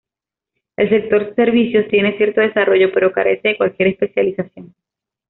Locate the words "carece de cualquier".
3.11-3.89